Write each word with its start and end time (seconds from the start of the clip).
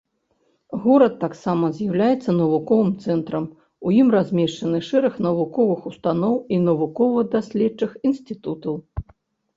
Горад 0.85 1.13
таксама 1.23 1.65
з'яўляецца 1.79 2.35
навуковым 2.41 2.89
цэнтрам, 3.03 3.45
у 3.89 3.93
ім 3.99 4.07
размешчаны 4.17 4.79
шэраг 4.89 5.13
навуковых 5.29 5.81
устаноў 5.93 6.35
і 6.57 6.63
навукова-даследчых 6.67 7.91
інстытутаў. 8.11 8.83